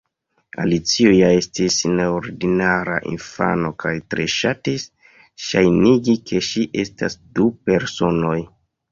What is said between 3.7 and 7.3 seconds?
kaj tre ŝatis ŝajnigi ke ŝi estas